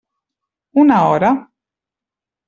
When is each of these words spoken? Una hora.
Una 0.83 0.97
hora. 1.09 1.29